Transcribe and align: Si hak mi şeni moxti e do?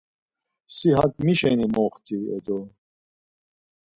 Si 0.75 0.87
hak 0.97 1.13
mi 1.25 1.33
şeni 1.39 1.65
moxti 1.75 2.17
e 2.35 2.37
do? 2.45 2.57